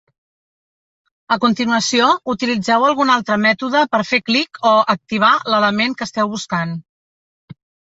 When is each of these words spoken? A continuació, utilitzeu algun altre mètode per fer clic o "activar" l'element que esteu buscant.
A 1.35 1.35
continuació, 1.43 2.07
utilitzeu 2.35 2.87
algun 2.87 3.13
altre 3.17 3.37
mètode 3.43 3.83
per 3.93 4.01
fer 4.13 4.21
clic 4.31 4.63
o 4.73 4.73
"activar" 4.97 5.31
l'element 5.53 5.97
que 6.01 6.11
esteu 6.11 6.35
buscant. 6.35 6.77